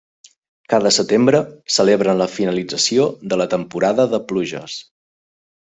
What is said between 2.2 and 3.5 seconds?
la finalització de la